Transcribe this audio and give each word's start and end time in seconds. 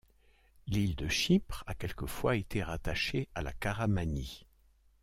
L'île 0.65 0.95
de 0.95 1.07
Chypre 1.07 1.63
a 1.67 1.75
quelquefois 1.75 2.35
été 2.35 2.63
rattachée 2.63 3.29
à 3.35 3.43
la 3.43 3.53
Caramanie. 3.53 4.47